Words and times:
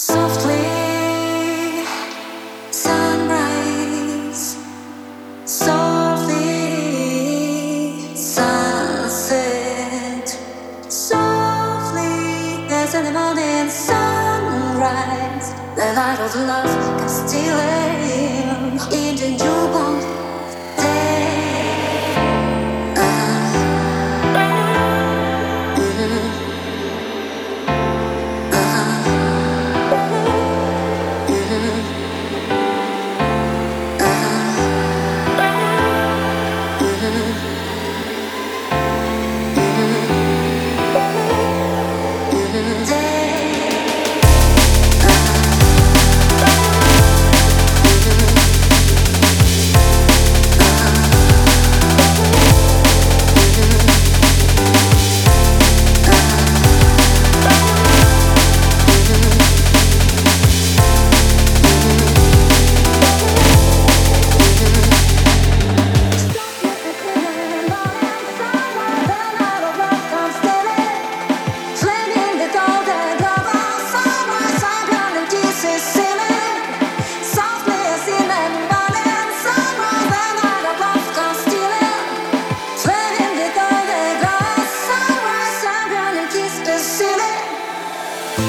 Softly, 0.00 0.62
sunrise. 2.70 4.56
Softly, 5.44 6.36
sunset. 8.14 9.58
Softly, 10.88 12.68
as 12.70 12.94
in 12.94 13.06
the 13.06 13.10
morning 13.10 13.68
sunrise. 13.68 15.52
The 15.74 15.92
light 15.96 16.20
of 16.20 16.32
love 16.46 17.00
comes 17.00 17.28
stealing 17.28 17.87
love. 37.10 37.67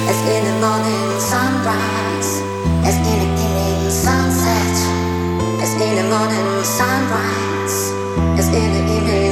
As 0.09 0.19
in 0.21 0.43
the 0.43 0.57
morning 0.65 1.19
sunrise, 1.19 2.41
as 2.83 2.97
in 2.97 3.19
the 3.21 3.29
evening 3.45 3.91
sunset, 3.91 4.75
as 5.61 5.71
in 5.73 5.93
the 6.01 6.07
morning 6.09 6.63
sunrise, 6.63 7.77
as 8.39 8.47
in 8.47 8.73
the 8.73 8.81
evening 8.95 9.28